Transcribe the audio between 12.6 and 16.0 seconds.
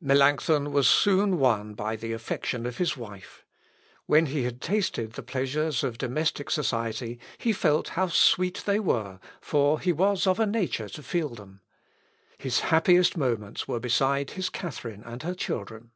happiest moments were beside his Catharine and her children.